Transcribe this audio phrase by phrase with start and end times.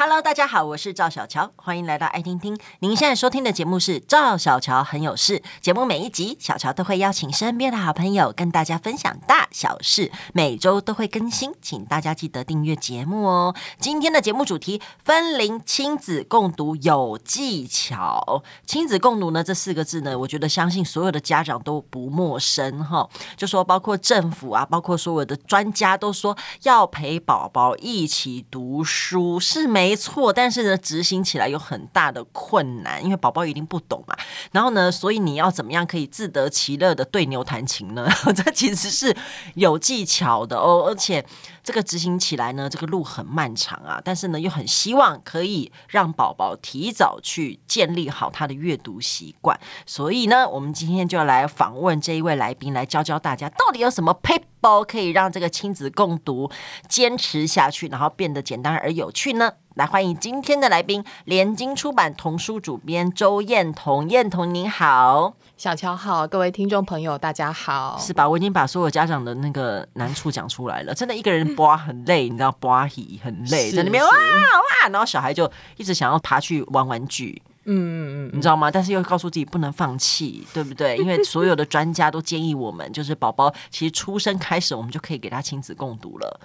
[0.00, 2.56] Hello，大家好，我是赵小乔，欢迎来到爱听听。
[2.78, 5.42] 您现在收听的节目是赵小乔很有事。
[5.60, 13.56] 节目每一集，小乔都会邀请身边的好朋友跟大家分享大小事，每周都会更新，请大家记得订阅节目哦。
[13.80, 18.44] 今天的节目主题：分龄亲子共读有技巧。
[18.64, 23.08] 亲子共读呢，这四个字呢，我觉得相信所有的家长都不陌生哈。
[23.36, 29.87] 就说包括政府啊，包括所有的专家都说要陪宝宝一起读书，是没。
[29.88, 34.14] 没错，但是呢，执行起来有很大的困难，因为宝宝一定不懂嘛。
[34.52, 38.06] 然后呢，所以你要怎么样可以自得其乐的对牛弹琴呢？
[38.36, 39.16] 这其实是
[39.54, 41.24] 有技巧的哦，而且
[41.68, 44.00] 这个执行起来呢，这个路很漫长啊。
[44.02, 49.60] 但是呢，又很希望可以让宝宝提早去建立好他的阅读习惯。
[49.84, 56.50] 所以呢，我们今天就要来访问这一位来宾，来教教大家到底有什么 paper 可以让这个亲子共读
[56.88, 59.52] 坚持下去，然后变得简单而有趣呢？
[59.74, 64.10] 来欢迎今天的来宾，联经出版童书主编周燕彤。
[64.10, 68.28] 燕彤您好，小乔好，各位听众朋友大家好，是吧？
[68.28, 78.70] 我已经把所有家长的那个难处讲出来了，真的一个人播很累，你知道播戏很累，在那边哇哇，然后小孩就一直想要爬去玩玩具，嗯嗯嗯，你知道吗？
[78.70, 80.96] 但是又告诉自己不能放弃，对不对？
[81.02, 86.40] 因为所有的专家都建议我们，就是宝宝其实出生开始，我们就可以给他亲子共读了。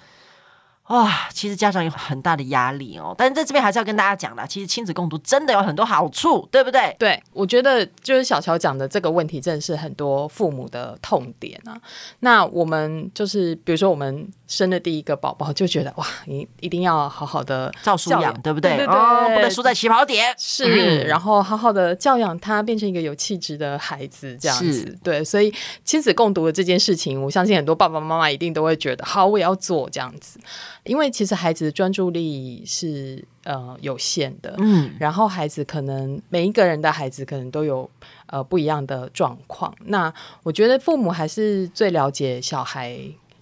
[0.88, 6.94] 哇，其实家长有很大的压力哦，但是在这边还是要跟大家讲的，其实亲子共读真的有很多好处，对不对？
[6.98, 11.80] 对，我觉得就是小乔讲的这个问题，真的是很多父母的痛点啊。
[12.20, 18.76] 那我们就是，比如说我们生的第一个宝宝，就觉得哇，你一定要好好的照书养，对不对？
[18.76, 20.34] 对对对，哦，不能输在起跑点。
[20.36, 24.98] 是，嗯，然后好好的教养他，变成一个有气质的孩子，这样子。
[25.02, 25.50] 对，所以
[25.82, 30.38] 亲子共读的这件事情，我相信很多爸爸妈妈一定都会觉得，好，我也要做这样子。
[30.84, 37.88] 因为其实孩子的专注力是呃有限的，嗯，然后孩子可能每一个人的孩子可能都有
[38.26, 39.74] 呃不一样的状况。
[39.86, 40.12] 那
[40.42, 42.98] 我觉得父母还是最了解小孩、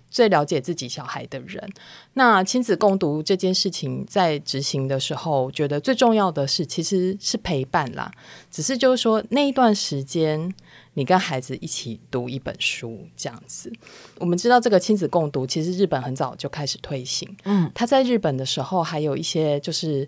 [0.09, 1.69] 最了解自己小孩的人。
[2.15, 8.13] 那亲子共读这件事情在执行的时候，我觉得最重要的是其实是陪伴啦。
[8.51, 10.55] 只是就是说那一段时间。
[10.95, 13.73] 你跟孩子一起读一本书，这样子。
[14.19, 17.29] 我们知道这个亲子共读，其实日本很早就开始推行。
[17.45, 20.07] 嗯，他在日本的时候，还有一些就是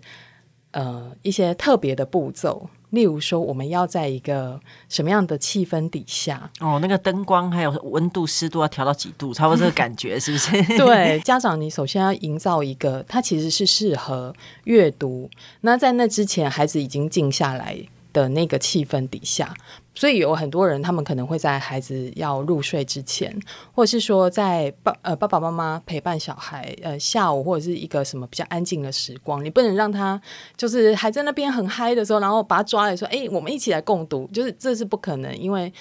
[0.71, 10.51] 呃一些特别的步骤，例如说我们要在一个什么样的气氛底下，哦，那个灯光还有温度、湿度要调到几度，差不多这个感觉是不是？
[10.77, 14.31] 对，家长你首先要营造一个，它其实是适合
[14.65, 15.27] 阅读。
[15.61, 17.75] 那在那之前，孩子已经静下来
[18.13, 19.51] 的那个气氛底下。
[19.95, 23.33] 所以有很多人，他们可能会在孩子要入睡之前，
[23.73, 30.21] 或者是说在爸呃爸爸妈妈陪伴小孩呃下午或者是一个什么比较安静的时光，你不能让他
[30.57, 35.71] 就是还在那边很嗨的时候，然后把他抓来说，哎，我们一起来共读，就是这是不可能，因为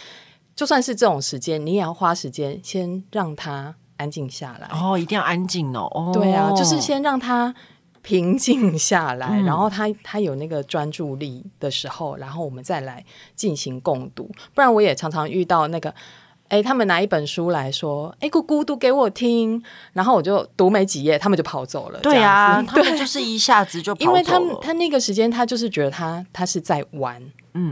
[0.54, 4.68] 就算是这种时间，你也要花时间先让他安静下来。
[4.72, 5.90] 哦，一定要安静哦。
[5.92, 7.52] 哦，对啊，就是先让他。
[8.04, 13.02] 平静下来，然后他他有那个专注力的时候，然后我们再来
[13.34, 14.30] 进行共读。
[14.54, 15.92] 不然我也常常遇到那个，
[16.48, 19.62] 哎，他们拿一本书来说，哎，姑姑读给我听，
[19.94, 21.98] 然后我就读没几页，他们就跑走了。
[22.00, 24.10] 对啊，他们就是一下子就跑走了。
[24.10, 27.22] 因为他们他那个时间，他就是觉得他他是在玩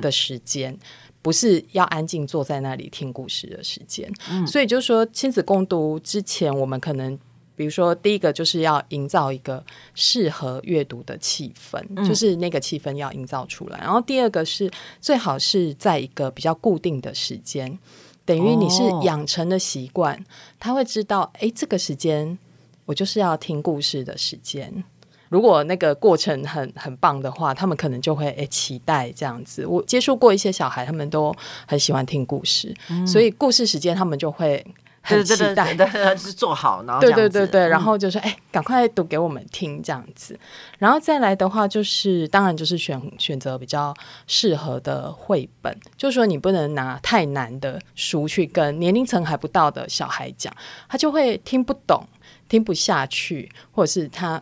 [0.01, 0.79] 的时间，嗯、
[1.21, 4.11] 不是要安静坐在那里听故事的时间。
[4.31, 7.19] 嗯、所以就是说，亲子共读之前，我们可能。
[7.63, 9.65] 比如说，第一个就是要营造一个
[9.95, 13.79] 适合阅读的气氛，嗯、就是那个气氛要营造出来。
[13.79, 14.69] 然后第二个是
[15.01, 17.79] 最好是在一个比较固定的时间，
[18.25, 20.25] 等于你是养成的习惯，哦、
[20.59, 22.37] 他会知道，哎，这个时间
[22.85, 24.83] 我就是要听故事的时间。
[25.29, 29.65] 如果那个过程很很棒的话，他们可能就会诶期待这样子。
[29.65, 31.33] 我接触过一些小孩，他们都
[31.65, 34.67] 很喜欢听故事，嗯、所以故事时间他们就会。
[35.03, 35.77] 很期待，
[36.17, 40.39] 是做好，然后对对对对，然后就说，哎，赶快读给我们听，这样子。
[40.79, 43.93] 然后再来的话，就是当然就是选选择比较
[44.29, 50.55] 适合的绘本，就是说你不能拿太难的书去跟年龄层还不到的小孩讲，
[50.89, 52.07] 他就会听不懂、
[52.49, 54.41] 听不下去，或者是他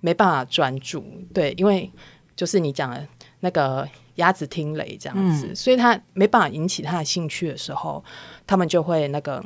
[0.00, 1.04] 没办法专注。
[1.32, 1.88] 对，因为
[2.34, 3.06] 就是你讲的
[3.40, 8.02] 那个鸭子听雷这样子，嗯、所以他没办法引起他的兴趣的时候。
[8.44, 9.42] 他们就会那个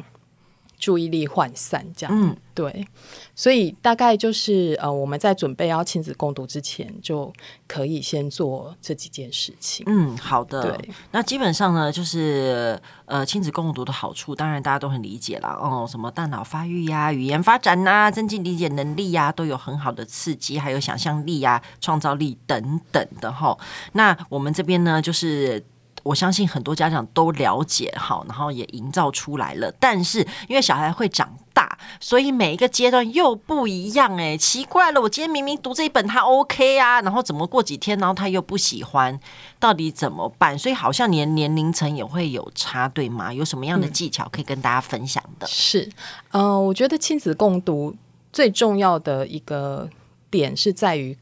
[0.78, 2.14] 注意力涣散这样。
[2.14, 2.86] 嗯，对。
[3.34, 7.32] 所以大概就是呃，我们在准备要亲子共读之前，就
[7.66, 9.84] 可以先做这几件事情。
[9.88, 10.62] 嗯，好的。
[10.62, 15.86] 对，那基本上呢，就是呃，亲子共读的好处，当然大家都很理解啦哦。
[15.88, 23.56] 什么大脑发育呀、语言发展呐、啊、增进理解能力呀，都有很好的刺激，还有想象力呀、创造力等等的哈。
[23.92, 25.64] 那我们这边呢，就是。
[26.06, 29.72] 我相信很多家长都了解好，然后也营造出来了。
[29.80, 34.16] 但是因为小孩会长大，所以每一个阶段又不一样。
[34.16, 39.18] 哎，奇怪了，我今天明明读这一本他 OK 啊，然后怎么过几天，然后他又不喜欢，
[39.58, 40.56] 到底怎么办？
[40.58, 43.32] 所以好像连年龄层也会有差，对吗？
[43.32, 45.46] 有什么样的技巧可以跟大家分享的？
[45.46, 45.90] 嗯、是，
[46.30, 47.94] 嗯、呃，我觉得亲子共读
[48.32, 49.88] 最重要的一个
[50.30, 51.18] 点是在于。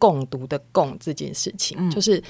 [0.00, 2.20] 共读的共这件事情，嗯、就是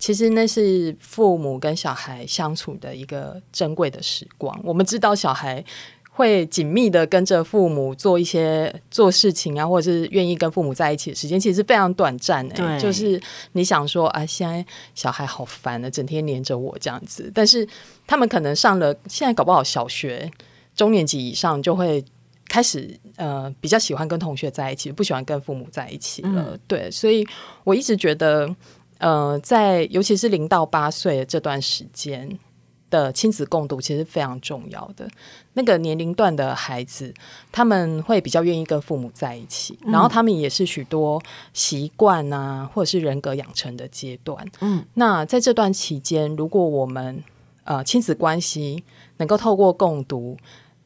[0.00, 4.60] 其实那是父母跟小孩相处的一个珍贵的时光。
[4.64, 5.64] 我们知道小孩
[6.10, 12.78] 会紧密的跟着父母做一些做事情啊，或者是愿意跟父母在一起的时间，其实非常短暂的、欸。
[12.80, 13.22] 就是
[13.52, 14.66] 你想说啊，现在
[14.96, 17.30] 小孩好烦啊，整天黏着我这样子。
[17.32, 17.66] 但是
[18.08, 20.28] 他们可能上了现在搞不好小学
[20.74, 22.04] 中年级以上就会。
[22.50, 26.46] 开始呃比较喜欢跟同学在一起，不喜欢跟父母在一起了。
[26.48, 27.24] 嗯、对，所以
[27.62, 28.52] 我一直觉得，
[28.98, 32.36] 呃，在尤其是零到八岁这段时间
[32.90, 35.08] 的亲子共读，其实非常重要的。
[35.52, 37.14] 那个年龄段的孩子，
[37.52, 44.44] 他们会比较愿意跟父母在一起，嗯、然后他们也是许多习惯啊，或者是人格养成的阶段。
[44.60, 47.22] 嗯，那在这段期间，如果我们
[47.62, 48.82] 呃亲子关系
[49.18, 50.36] 能够透过共读。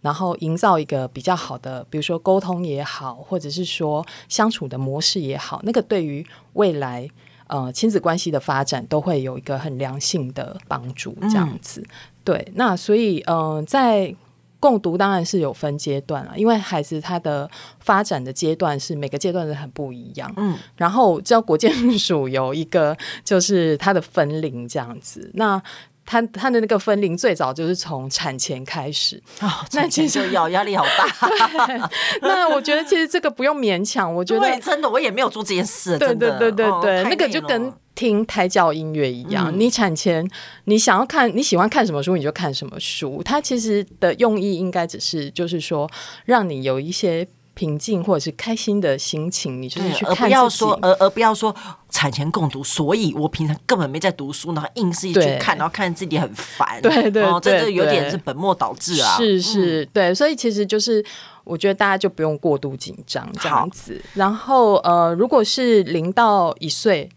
[0.05, 6.23] 然后营造一个比较好的，比如说沟通也好，或者是说相处的模式也好，那个对于
[6.53, 7.09] 未来
[7.47, 11.17] 呃亲子关系的发展都会有一个很良性的帮助。
[11.23, 11.89] 这样子，嗯、
[12.23, 12.53] 对。
[12.55, 14.15] 那所以嗯、呃，在
[14.61, 17.51] 共读当然是有分阶段了，因为孩子他的
[17.81, 20.31] 发展的阶段是每个阶段是很不一样。
[20.37, 20.55] 嗯。
[20.77, 25.63] 然后，知道国建 署有一个就是他的分龄这样子，那。
[26.07, 31.91] 他他的那个分龄最早就是从产前开始，哦、那其实要压力好大。
[32.21, 35.99] 那我觉得其实这个不用勉强，我觉得真的我也没有做这件事。
[35.99, 40.29] 对对对对对，哦、那个就跟听胎教音乐一样，嗯、你产前
[40.65, 43.23] 你想要看你喜欢看什么书，你就看什么书。
[43.25, 45.91] 它其实的用意应该只是就是说，
[46.25, 47.27] 让你有一些。
[47.55, 51.55] 平静或者是开心的心情，你就是去看，而不要说，而而不要说
[51.89, 59.17] 产前共读，所以我平常根本没在读书，然后硬是一去看，然后看自己很烦， 对对对，这这有点是本末倒置啊！
[59.17, 61.05] 是是，对，所以其实就是
[61.45, 64.03] 我觉得大家就不用过度紧张这样子。
[64.15, 67.09] 然后呃，如果是零到一岁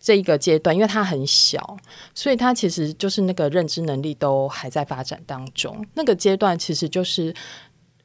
[0.00, 1.76] 这一个阶段，因为他很小，
[2.14, 7.34] 所以他其实就是那个认知能力都还在发展当中，那个阶段其实就是。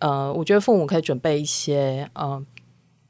[0.06, 2.40] 呃，我觉得父母可以准备一些呃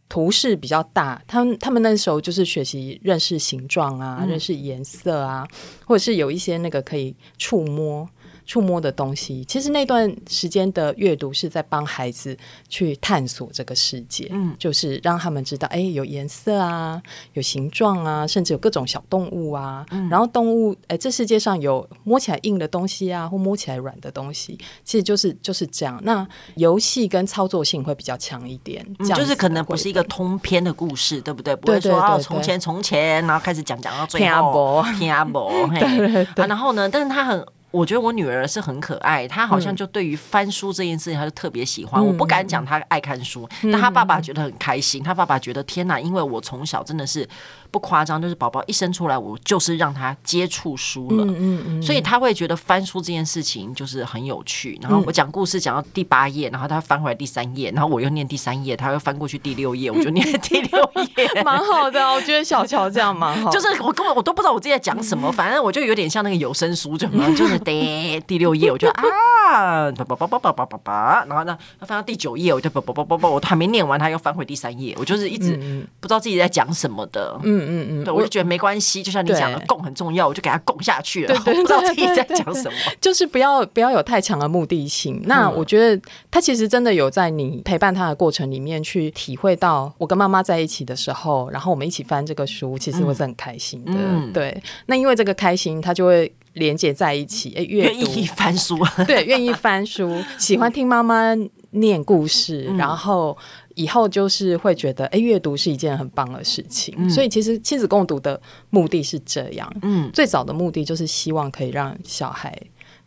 [0.07, 5.45] 图示比较大，他们他们那时候就是学习认识形状啊，嗯、认识颜色啊，
[5.85, 8.09] 或者是有一些那个可以触摸。
[8.45, 12.37] 触摸的东西，其实那段时间的阅读是在帮孩子
[12.69, 17.01] 去探索这个世界，嗯，就是让他们知道，哎，有颜色啊，
[17.33, 25.99] 有形状啊，甚至有各种小动物啊，嗯，然后动物，哎，这世界上有摸起来硬的东西啊，或摸起来软的东西，其实就是就是这样。
[26.03, 31.55] 那游戏跟操作性会比较强一点，嗯，就是可能不是一个通篇的故事，对不对？
[31.55, 37.43] 不会说啊，从前从前，然后开始讲讲到最后， 听阿伯， 对对对，然后呢，但是他很。
[37.75, 42.01] 我觉得我女儿是很可爱，她好像就对于翻书这件事情，她就特别喜欢。
[42.01, 45.03] 嗯、我不敢讲她爱看书，嗯、但她爸爸觉得很开心。
[45.03, 47.27] 她爸爸觉得天哪，因为我从小真的是。
[47.71, 54.79] 不夸张，就是宝宝一生出来，我就是让他接触书了，嗯所以他会觉得翻书这件事情就是很有趣。
[54.81, 62.01] 然后我讲故事讲到第八页，然后他翻回来第三页，然后我又念第三页，他又翻过去第六页，我就 念第六页，蛮好的。
[62.13, 75.57] 我觉得小乔这样蛮好， 就是我根本我都不知道我自己在讲什么， 反正我就有点像那个有声书，就就是第第六页，我就啊，叭叭叭叭叭叭叭，然后呢，他翻到第九页，我就叭叭叭叭叭，我还没念完，他又翻回第三页，我就是一直
[75.99, 77.65] 不知道自己在讲什么的，嗯。
[77.65, 81.33] 嗯嗯，对，我就觉得没关系，就像你讲的，共很重要，我就给他共下去了。
[81.33, 85.19] 我，不知道自己在讲什么，就是不要不要有太强的目的性。
[85.25, 93.93] 那我觉得他其实真的有在你陪伴他的过程里面去体会到，我跟妈妈在一起的时候，然后我们一起翻这个书，其实我是很开心的。
[94.33, 101.33] 对，那因为这个开心，他就会连接在一起，哎，愿意翻书， 对，愿意翻书，喜欢听妈妈
[101.69, 103.37] 念故事，然后。
[103.77, 106.95] 以后就是会觉得，哎，阅读是一件很棒的事情。
[106.97, 109.69] 嗯、所以其实亲子共读的目的是这样。
[109.81, 112.57] 嗯，最早的目的就是希望可以让小孩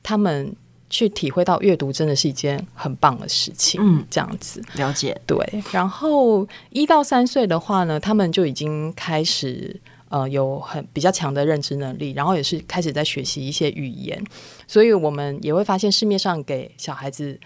[0.02, 0.54] 他们
[0.90, 3.80] 去体会到阅读真的是一件很棒的事情。
[3.82, 5.18] 嗯，这样子了解。
[5.26, 5.38] 对，
[5.72, 9.74] 然后一到三岁的话呢，他们就已经开始
[10.08, 14.22] 呃有很比较强的认知能力，然后也是开始在学习一些语言，
[14.66, 17.38] 所以我们也会发现市面上给小孩子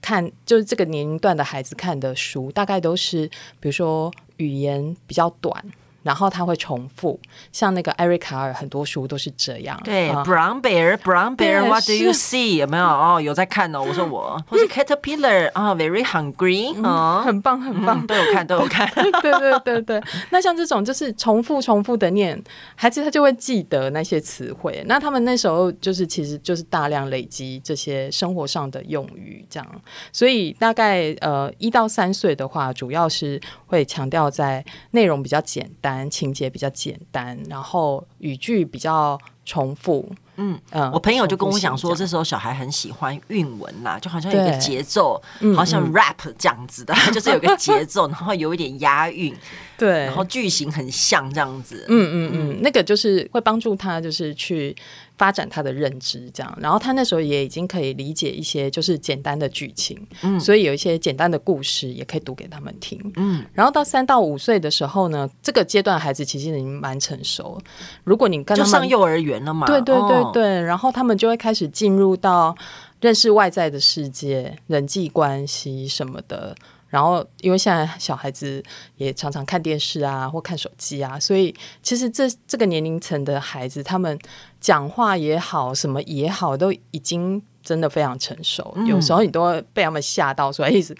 [0.00, 3.26] 看，就是这个年龄段的孩子看的书，大概都是
[3.60, 5.64] 比如说语言比较短。
[6.06, 7.18] 然后他会重复，
[7.50, 9.76] 像那个艾瑞卡尔很多书都是这样。
[9.82, 12.58] 对、啊、，Brown Bear，Brown Bear，What do you see？
[12.58, 12.84] 有没有？
[12.86, 13.82] 哦，有在看哦。
[13.82, 18.88] 我说我，或是 Caterpillar 啊，Very hungry，嗯，哦、很棒，很棒，嗯、都有看，都有看。
[19.20, 20.00] 对对对对。
[20.30, 22.40] 那像这种就是重复重复的念，
[22.76, 24.84] 孩子他就会记得那些词汇。
[24.86, 29.82] 那他们那时候就是其实就是大量累积这些生活上的用语，这样。
[30.12, 35.95] 所以大概呃一到三岁的话，主要是会强调在内容比较简单。
[36.04, 40.10] 情节比较简单，然后语句比较重复。
[40.38, 45.18] 嗯嗯，我朋友就跟我讲说，这时候小孩很喜欢韵文啦，就好像有个节奏，
[45.54, 49.34] 好像 rap 这样子的， 就是有个节奏，然后有一点押韵，
[49.78, 51.86] 对，然后句型很像这样子。
[51.88, 54.76] 嗯嗯嗯，那个就是会帮助他，就是去。
[55.18, 67.58] 发展他的认知，这样，然后他那时候也已经可以理解一些就是简单的剧情，嗯，所以有一些简单的故事也可以读给他们听，嗯，然后到三到五岁的时候呢，这个阶段孩子其实已经蛮成熟。
[68.06, 72.56] 如果你跟他们就上幼儿园了嘛，对对对对，然后他们就会开始进入到
[73.00, 76.54] 认识外在的世界、人际关系什么的。
[76.88, 78.62] 然后，因为现在小孩子
[78.96, 84.16] 也常常看电视啊，或看手机啊，所以其实这这个年龄层的孩子，他们
[84.60, 88.72] 讲话也好，什么也好，都已经真的非常成熟。
[88.76, 90.96] 嗯、有时候你都会被他们吓到，说：“意思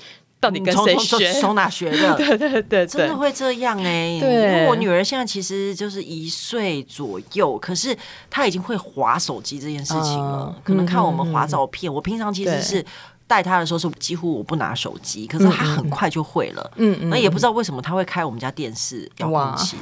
[0.47, 1.33] 到底跟谁学？
[1.41, 4.21] 从哪学的？” 对对对对，真的会这样哎、欸。
[4.21, 7.97] 对，因为我女儿现在其实就是一岁左右，可是
[8.31, 10.55] 她已经会划手机这件事情了。
[10.55, 12.85] 嗯、可能看我们划照片，嗯、我平常其实是。
[13.29, 16.71] 带他的时候是几乎我不拿手机，可是他很快就会了。
[16.76, 19.76] 嗯嗯，那也不知道为什么他会开我们家电视遥控器。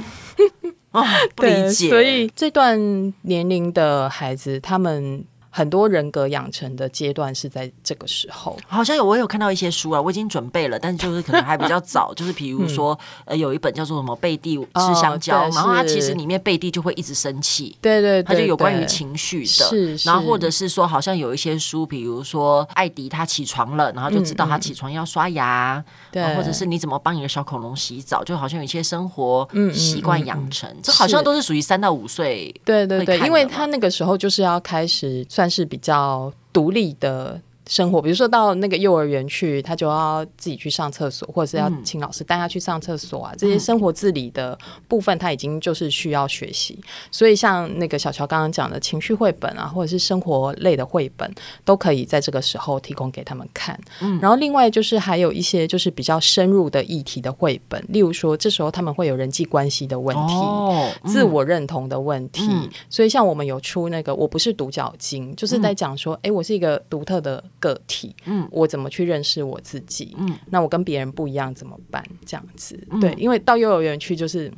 [0.92, 1.04] 啊，
[1.36, 1.90] 不理解。
[1.90, 5.22] 所以这段年龄的孩子，他们。
[5.56, 12.92] 很多人格养成的阶段是在这个时候，好像有我有看到一些书啊，我已经准备了，但是就是可能还比较早， 就是比如说、
[13.26, 25.80] 嗯、呃有一本叫做什么贝蒂吃香蕉，哦、然后它其实里面贝蒂就会一直生气，对对，对，它就有关于情绪的，是，是，然后或者是说好像有一些书，比如说艾迪他起床了，然后就知道他起床要刷牙，
[26.10, 37.38] 对、嗯，或者是你怎么帮你的小恐龙洗澡，就好像有一些生活习惯养成，这好像都是属于三到五岁，对对对，因为他那个时候就是要开始算是比较独立的。
[37.66, 43.32] 生活，比如说到那个幼儿园去，他就要自己去上厕所，或者是要请老师带他去上厕所啊。
[43.32, 44.56] 嗯、这些生活自理的
[44.86, 46.78] 部分，他已经就是需要学习。
[47.10, 53.78] 所以像那个小乔刚刚讲的情绪绘本啊，或者是生活类的绘本，都可以在这个时候提供给他们看。
[54.00, 62.46] 嗯、然后另外就是还有一些就是比较深入的议题的绘本，例如说这时候他们会有人际关系的问题、哦嗯、自我认同的问题。
[62.50, 67.42] 嗯、所以像我们有出那个我不是独角鲸，就是在讲说，哎、嗯，我是一个独特的。
[67.64, 70.14] 个体，嗯，我怎么去认识我自己？
[70.18, 72.04] 嗯，那我跟别人不一样怎么办？
[72.26, 74.52] 这样子，嗯、对，因为到幼儿园去就是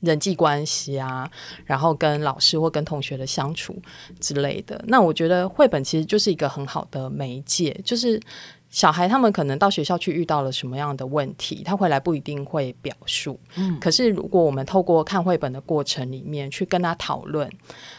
[0.00, 1.28] 人际关系啊，
[1.64, 3.76] 然后跟老师或跟同学的相处
[4.20, 4.80] 之类的。
[4.86, 8.20] 那我觉得绘本其实就是一个很好的媒介，就是
[8.70, 17.50] 小孩他们可能到学校去遇到了什么样的问题，他回来不一定会表述，嗯，可是如果我们透过看绘本的过程里面去跟他讨论，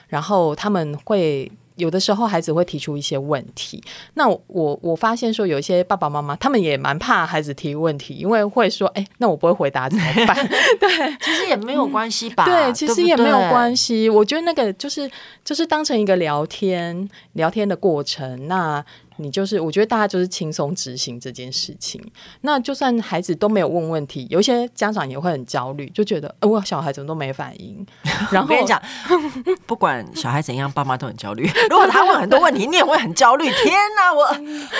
[0.07, 1.51] 然后他们会。
[1.75, 3.83] 有的时候孩子会提出一些问题，
[4.15, 10.35] 那我我发现说有一些爸爸妈妈他们也蛮怕孩子提问题，因为会说，哎，那我不会回答怎么办？
[10.79, 10.89] 对，
[11.21, 12.45] 其实也没有关系吧？
[12.45, 14.09] 对，其实也没有关系。
[14.09, 15.09] 我觉得那个就是
[15.43, 18.83] 就是当成一个聊天聊天的过程，那。
[19.17, 22.01] 你就是，我觉得大家就是轻松执行这件事情。
[22.41, 27.85] 那就算孩子都没有问问题，有一些家长也会很焦虑，就觉得，呃，我小孩怎么都没反应。
[28.31, 28.81] 然后我跟你讲，
[29.65, 31.49] 不管小孩怎样，爸妈都很焦虑。
[31.69, 33.45] 如果他问很多问题，你也会很焦虑。
[33.45, 34.23] 天哪，我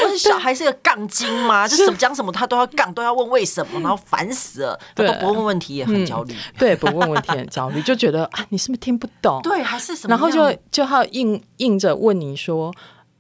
[0.04, 1.68] 我是小孩是个杠精吗？
[1.68, 4.80] 就是讲什么他都要杠，都要问为什么，然后烦死了。
[4.94, 6.36] 对，都不问问题也很焦虑。
[6.58, 9.40] 对，不问问题很焦虑，就觉得啊，你是不是听不懂？
[9.42, 10.10] 对，还是什么？
[10.10, 12.74] 然后就就要硬硬着问你说。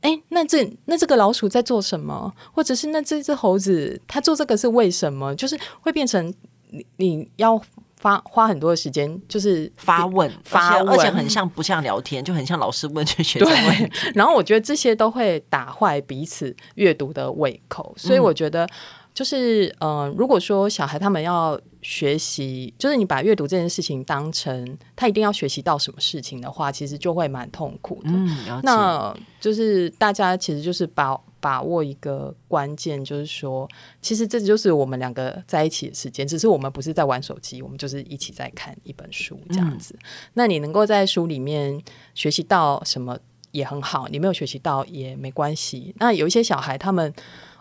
[0.05, 2.31] 哎，那这那这个老鼠在做什么？
[2.53, 5.33] 或者是那这只猴子它做这个是为什么？
[5.35, 6.31] 就是会变成
[6.69, 7.59] 你你要
[8.00, 13.91] 花花很多的时间，就是发问发问，而且很像 不像聊天，就很像老师问学学生问。
[14.13, 18.69] 然后我觉得这些都会打坏彼此阅读的胃口，所以我觉得
[19.12, 21.59] 就是嗯、呃，如果说小孩他们要。
[21.88, 28.10] 学习，就是你把阅读这件事情当成他一定要学习到什么事情的话，其实就会蛮痛苦的。
[28.10, 33.70] 嗯，那就是大家其实就是把把握一个关键，就是说，
[34.01, 39.94] 其实这就是我们两个在一起的时间，只是我们不是在玩手机，我们就是一起在看一本书这样子。
[39.94, 41.80] 嗯、那你能够在书里面
[42.15, 43.15] 学习到什么
[43.51, 45.94] 也很好，你没有学习到也没关系。
[46.00, 47.13] 那有一些小孩，他们，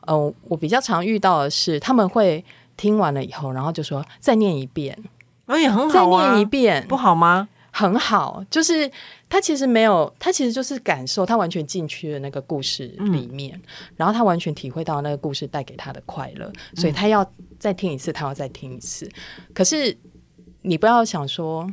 [0.07, 2.43] 嗯、呃，我比较常遇到的是，他们会。
[2.76, 4.97] 听完了以后，然后就说再念一遍，
[5.47, 6.25] 那也很好啊。
[6.25, 7.49] 再念一遍不好吗？
[7.76, 8.88] 很好，就是
[9.28, 13.62] 他其实没有，他其实就是感受，他完全进去了那个故事里面，嗯、
[13.97, 17.28] 然后他完全体会到那个故事带给他的快乐，所以他要
[17.59, 19.11] 再听一次，他要再听一次。
[19.52, 19.97] 可是
[20.62, 21.69] 你不要想说，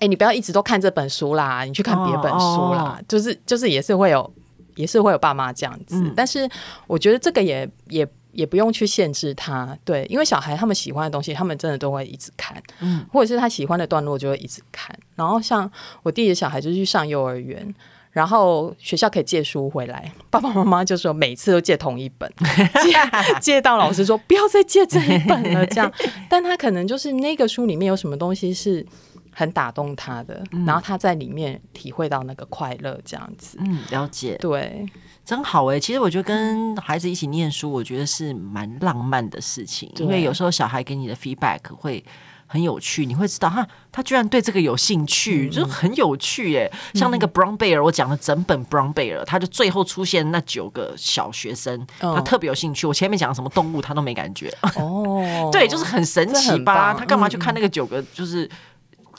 [0.00, 4.30] 哎，你不要一直都看这本书啦，你去看别本书啦，哦、就是就是也是会有，
[4.76, 5.96] 也是会有爸妈这样子。
[5.96, 6.46] 嗯、但是
[6.86, 8.06] 我觉得这个也也。
[8.32, 14.96] 也不用去限制他，对，因为小孩他们喜欢的东西，他们真的都会一直看，嗯，或者是他喜欢的段落就会一直看。
[15.16, 15.70] 然后像
[16.02, 17.74] 我弟弟的小孩就去上幼儿园，
[18.12, 22.32] 然后学校可以借书回来，爸爸妈妈就说每次都借同一本，
[22.82, 22.92] 借
[23.40, 25.92] 借到老师说不要再借这一本了，这样。
[26.28, 28.84] 但他可能就是那个书里面有什么东西是
[29.32, 33.58] 很打动他的，嗯、然后他在里面体会到那个快乐，这样子。
[33.60, 34.86] 嗯，了解，对。
[35.22, 35.80] 真好哎、欸！
[35.80, 39.88] 其实我觉得跟孩子一起念书，我觉得是蛮浪漫的事情。
[39.98, 42.02] 因为有时候小孩给你的 feedback 会
[42.46, 46.98] 很有趣，你会知道哈，他居然对这个有兴趣，嗯、就很有趣耶、欸。
[46.98, 52.84] 像那个 Brown Bear，我讲了整本 Brown Bear，他就最后出现那九个小学生，哦、他特别有兴趣。
[52.88, 54.52] 我前面讲什么动物，他都没感觉。
[54.74, 56.92] 哦， 对，就是很神奇吧？
[56.98, 58.02] 他干嘛去看那个九个？
[58.12, 58.50] 就是。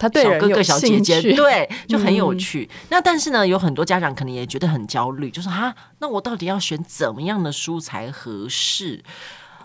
[0.01, 2.67] 他对小哥哥、小姐姐，对，就很有趣。
[2.71, 9.03] 嗯、那但是呢，有很多家长可能也觉得很焦虑，就是啊，那我到底要选怎么样的书才合适？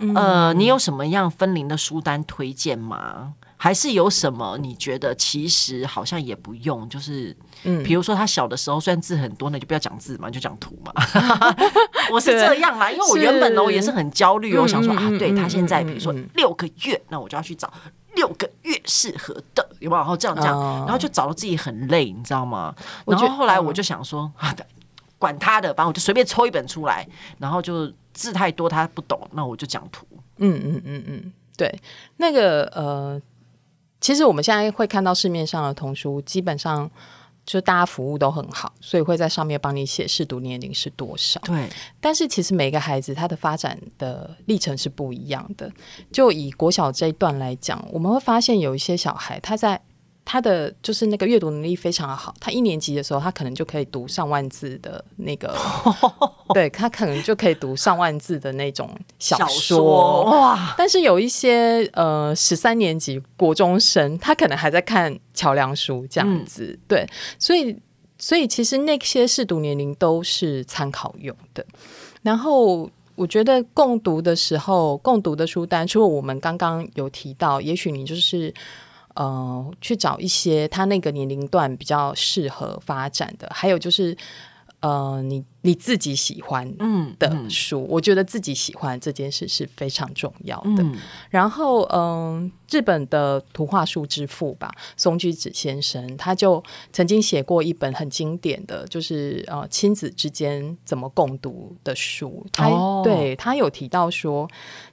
[0.01, 3.33] 嗯、呃，你有什么样分龄的书单推荐吗？
[3.57, 6.87] 还是有什么你觉得其实好像也不用？
[6.91, 10.93] 就是，嗯，比如说他小的时候虽然字很多，那就不要讲字嘛，就讲图嘛。
[12.13, 17.73] 我是这样啦，因为我原本呢，我也是很焦虑，是我想说啊，对他现在比如说六个月，那我就要去找。
[18.17, 20.01] 六个月适合的有没有？
[20.01, 22.75] 然后这样这样，然后就找到自己很累，你知道吗？
[23.07, 24.29] 然后后来我就想说，
[25.19, 27.07] 管他的，反正我就随便抽一本出来，
[27.39, 30.05] 然后就字太多他不懂，那我就讲图。
[30.39, 31.81] 嗯嗯嗯嗯，对，
[32.17, 33.23] 那个呃，
[34.01, 36.91] 其实我们现在会看到市面上的童书，基本上。
[37.47, 41.41] 就大家服务都很好，所以会在上面帮你写适读年龄是多少。
[41.45, 41.67] 对，
[42.01, 45.73] 但是其实每个孩子他的发展的历程是不一样的。
[46.13, 49.81] 就以国小这一段来讲，我们会发现有一些小孩他在。
[50.29, 55.57] 他的就是那个阅读能力非常的好，他一年级的时候，他可能就可以读上万字的那个，
[56.53, 60.75] 对，他可能就可以读上万字的那种小说，小说哇！
[60.77, 67.09] 但是有一些呃十三年级国中生，他可能还在看桥梁书这样子，嗯、对，
[67.39, 67.77] 所以
[68.19, 71.65] 所以其实那些适读年龄都是参考用的。
[72.23, 78.53] 然后我觉得共读的时候，共读的书单，除了我们刚刚有提到，也许你就是。
[79.17, 84.17] 呃，去找一些他那个年龄段比较适合发展的，还有就是，
[84.81, 86.71] 呃，你你自己喜欢
[87.19, 90.83] 的书，嗯嗯、我觉得自己喜欢这件事是非常重要的。
[90.83, 90.95] 嗯、
[91.31, 102.47] 然后，嗯、呃，日本的图画书之父吧，松居直先生，他就曾经写过一本很经典的，就是呃，亲子之间怎么共读的书。
[102.53, 104.47] 他、哦、对他有提到说。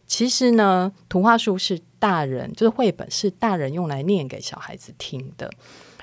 [0.06, 5.50] 其实呢，图画书是大人，就是绘本是大人用来念给小孩子听的，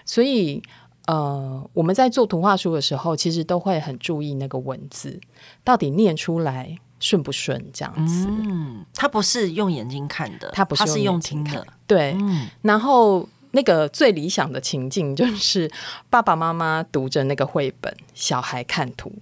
[0.05, 0.63] 所以
[1.07, 5.21] 呃，我们在做图画书的时候，其实都会很注意那个文字
[5.63, 8.27] 到底念出来顺不顺，这样子。
[8.29, 12.17] 嗯，他不是用眼睛看的，他不是用眼睛看的，对。
[12.19, 15.71] 嗯、然后那个最理想的情境就是
[16.09, 19.13] 爸爸妈妈读着那个绘本，小孩看图。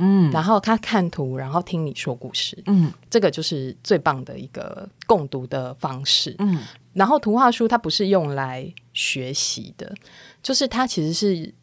[0.00, 6.58] 嗯，然后他看图，然后听你说故事，嗯，这个就是最棒的一个共读的方式，嗯。
[6.92, 9.94] 然后图画书它不是用来学习的，
[10.42, 11.54] 就是它其实是，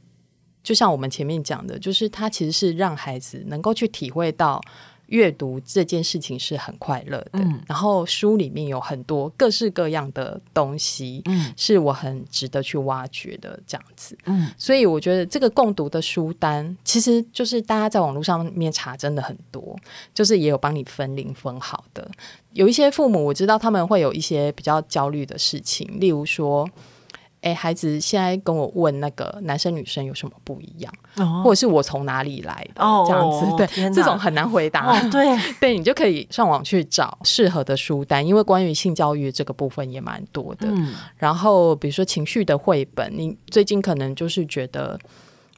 [0.63, 4.61] 就像我们前面讲的，就是它其实是让孩子能够去体会到。
[5.07, 19.77] 阅读这件事情是很快乐的，嗯、然后书里面有很多各式各样的东西，嗯，是我很值得去挖掘的这样子，嗯，所以我觉得这个共读的书单，其实就是大家在网络上面查真的很多，
[20.13, 22.09] 就是也有帮你分龄分好的。
[22.53, 26.67] 有一些父母我知道他们会有一些比较焦虑的事情，例如说，
[27.41, 34.85] 哎，孩子现在跟我问那个男生女生有什么不一样，哦、或者是我从哪里来的、哦、这样子，对，这种很难回答。
[34.87, 40.67] 哦、 对，对你就可以上网去找适合的书单，因为关于性教育这个部分也蛮多的。
[40.69, 44.99] 嗯、然后比如说情绪的绘本，你最近可能就是觉得。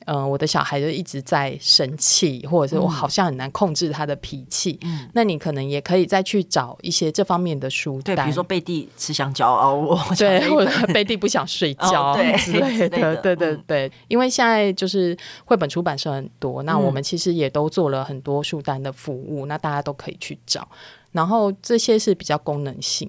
[0.10, 4.80] 嗯、呃，我的小孩就一直在生气，或者是我好像很难控制他的脾气。
[4.82, 13.92] 嗯，那你可能也可以再去找一些这方面的书单，对，比如说贝蒂吃香蕉哦，我对，或者贝蒂不想睡觉、之类的，对对对。
[14.08, 20.68] 因为现在就是绘本出版社很多，那我们其实也都做了很多书单的服务，那大家都可以去找。
[21.12, 23.08] 然后这些是比较功能性。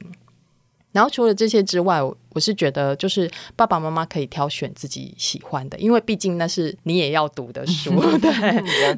[0.93, 8.31] 然后除了这些之外，我是觉得就是爸爸妈妈可以挑选自己喜欢的，因为毕竟那是你也要读的书， 对。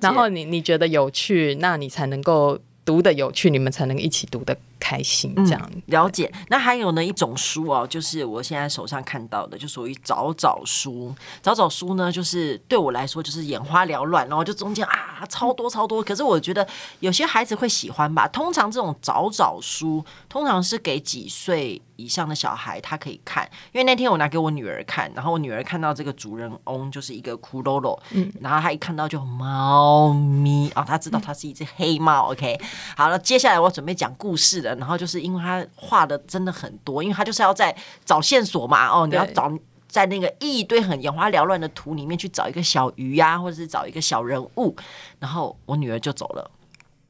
[0.00, 4.56] 然后你你觉得有趣，那你才能够读的有趣，你们才能一起读得
[4.92, 6.30] 开心这样、嗯、了解。
[6.48, 11.14] 那还有呢一种书哦，就是我现在手上看到的，就属于找找书。
[11.42, 16.02] 找找书呢，就是对我来说就是眼花缭乱，然后就中间啊超多超多。
[16.02, 16.66] 可是我觉得
[17.00, 18.28] 有些孩子会喜欢吧。
[18.28, 23.48] 通常这种找找书，通常是给几岁以上的小孩他可以看。
[23.72, 32.30] 因为那天我拿给我女儿看，然后我女儿看到这个主人翁就是一个骷髅髅，嗯，然后她一看到就猫咪啊，她知道它是一只黑猫。
[32.32, 32.60] OK，
[32.94, 34.74] 好了，接下来我准备讲故事了。
[34.82, 37.72] 然后就是因为他画的真的很多，因为他就是要在
[38.04, 39.48] 找线索嘛，哦，你要找
[39.86, 44.74] 在那个一堆很眼花缭乱的图里面去找一个小鱼呀、啊，或者是找一个小人物，
[45.20, 46.50] 然后我女儿就走了，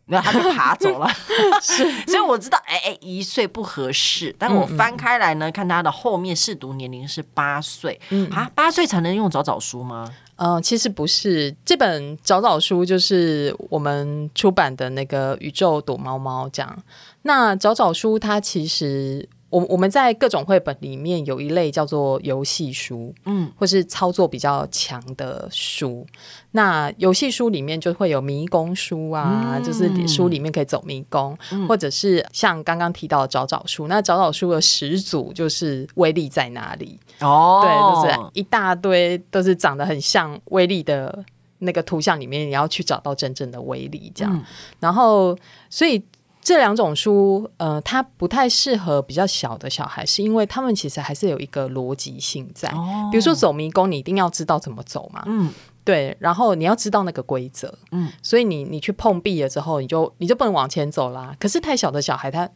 [0.04, 1.08] 然后他就爬走了，
[1.62, 8.30] 是， 所以我知道，哎哎，一岁不合适，但我翻开来呢，看他的后面试读年龄是八岁，嗯。
[8.30, 10.06] 啊，八岁才能用找找书吗？
[10.44, 16.82] 嗯、其实不是，这本找找书就是我们出版的那个宇宙躲猫猫这样。
[17.22, 26.06] 那找找书，它其实我我们在各种绘本里面有一类叫做游戏书，嗯，或是操作比较强的书。
[26.52, 33.86] 那游戏书里面就会有迷宫书啊，嗯、就是书里面可以走迷宫，嗯、或者是像刚刚提到的找找书。
[33.88, 36.98] 那找找书的始祖就是威力在哪里？
[37.20, 41.22] 哦，对，就是一大堆都是长得很像威力的
[41.58, 44.34] 那个图像里面，你要去找到真正的威力这样。
[44.34, 44.42] 嗯、
[44.80, 45.36] 然后，
[45.68, 46.02] 所以。
[46.42, 52.68] 这两种书，呃，它不太适合比较小的小孩，是因为他们其实还是有一个逻辑性在。
[52.70, 55.22] 哦、比如说走迷宫，你一定要知道怎么走嘛。
[55.26, 55.48] 嗯，
[55.84, 56.16] 对。
[56.18, 57.72] 然后你要知道那个规则。
[57.92, 61.36] 嗯，所以你你去碰壁了之后，你就你就不能往前走啦。
[61.38, 62.50] 可是太小的小孩，他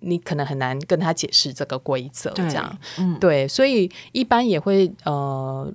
[0.00, 2.76] 你可能很难跟他解释这个规则，这样。
[2.98, 3.46] 嗯，对。
[3.46, 5.72] 所以一般也会呃。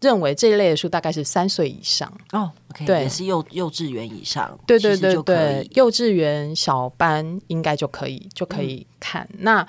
[0.00, 9.26] 认为这一类的书大概是三岁以上哦，okay, 对，也是幼幼稚园以上，对对对对，幼稚园小班应该就可以就可以看。
[9.32, 9.66] 嗯、那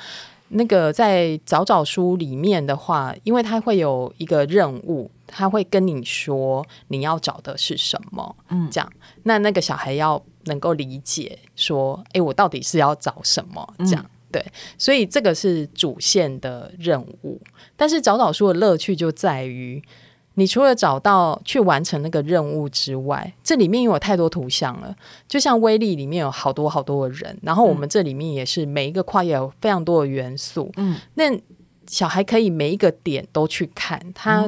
[0.49, 8.91] 那个在找找书里面的话，因为它会有一个任务，他会跟你说你要找的是什么，嗯，这样，
[9.23, 13.73] 那那个小孩要能够理解说，哎，我到底是要找什么？
[13.79, 14.45] 这样，嗯、对，
[14.77, 17.41] 所以这个是主线的任务。
[17.77, 19.81] 但是找找书的乐趣就在于。
[20.39, 24.95] 你除了找到去完成那个任务之外，这里面有太多图像了。
[25.27, 30.71] 就像威力里面有好多好多的人，然后我们这里面也是每一个跨越有非常多的元素。
[30.77, 31.23] 嗯，那
[31.87, 34.47] 小孩可以每一个点都去看，他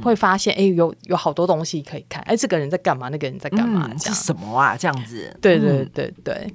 [0.00, 2.22] 会发现，哎、欸，有有好多东西可以看。
[2.22, 3.08] 哎、欸，这个人在干嘛？
[3.08, 3.90] 那个人在干嘛？
[3.98, 4.76] 这样、嗯、什么啊？
[4.76, 5.36] 这样子？
[5.42, 6.52] 对对对对。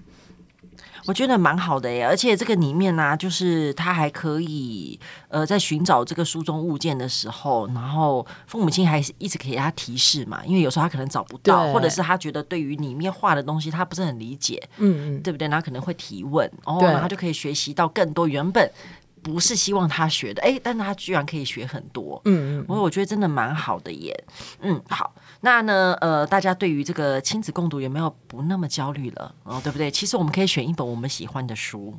[1.05, 15.47] 我觉得蛮好的耶，而且这个里面呢、啊，就是他还可以呃，在寻找这个书中物件的时候，然后父母亲还是一直给他提示嘛，因为有时候他可能找不到，或者是他觉得对于里面画的东西他不是很理解，嗯嗯，对不对？
[15.47, 18.71] 然后可能会提问，哦，然后他就可以学习到更多原本
[19.21, 24.23] 不是希望他学的，哎，但是他居然可以学很多，嗯嗯，我我觉得真的蛮好的耶，
[24.61, 25.13] 嗯，好。
[25.41, 25.95] 那呢？
[26.01, 29.33] 呃，大家对于这个亲子共读有没有不那么焦虑了？
[29.43, 29.89] 哦，对不对？
[29.89, 31.95] 其实我们可以选一本我们喜欢的书，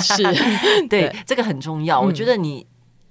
[0.00, 0.22] 是
[0.88, 2.00] 对，对这个很重要。
[2.00, 2.66] 嗯、我觉得你。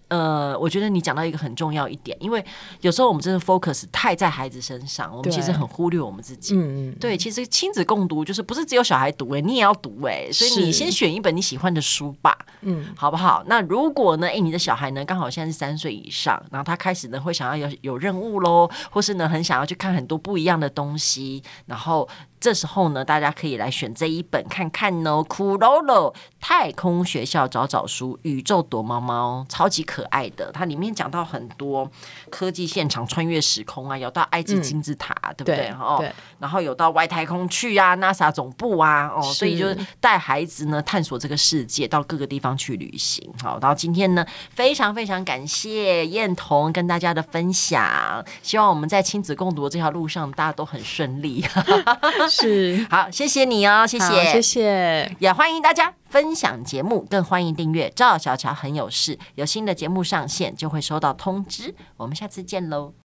[0.10, 2.44] 呃，我觉得你讲到一个很重要一点，因为
[2.82, 6.56] 有时候我们真的 focus 太在孩子身上，我们其实很忽略我们自己。
[6.56, 13.44] 嗯嗯，对，其实亲子共读就是不是只有小孩读哎，你也要读哎，所以你先选一本你喜欢的书吧，嗯，好不好？
[13.48, 22.08] 那如果呢，哎，你的小孩呢刚好现在是三岁以上，然后他开始呢会想要有有任务喽，或是呢很想要去看很多不一样的东西，然后
[22.40, 30.52] 这时候呢，大家可以来选这一本看看哦，《酷噜噜太空学校找找书》，宇宙躲猫猫，超级可爱的。
[30.52, 31.90] 它里面讲到很多
[32.30, 35.70] 科技现场，穿越时空啊，有到埃及金字塔，嗯、对不对？
[35.72, 36.04] 哦，
[36.40, 39.66] 然后有到外太空去啊，NASA 总部啊，哦，所以就
[40.00, 43.28] 带孩子呢探索这个世界，到各个地方去旅行。
[43.42, 51.44] 好，然后今天呢，非常非常感谢燕彤跟大家的分享，希望我们在亲子共读这条路上，大家都很顺利。
[52.30, 62.94] 是， 好，谢谢你哦，谢谢，谢谢，也欢迎大家分享节目，更欢迎订阅赵小乔很有事，有新的节目上线就会收到通知，我们下次见喽。